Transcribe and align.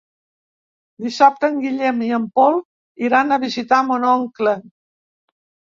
Dissabte 1.07 1.49
en 1.53 1.59
Guillem 1.65 2.01
i 2.07 2.09
en 2.19 2.27
Pol 2.41 2.59
iran 3.11 3.31
a 3.31 3.41
visitar 3.47 3.85
mon 3.93 4.13
oncle. 4.19 4.61